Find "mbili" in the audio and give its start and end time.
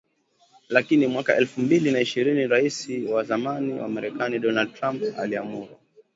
1.61-1.91